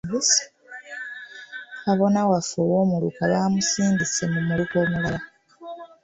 [1.83, 5.21] Kabona waffe ow'omuluka baamusindise mu muluka omulala.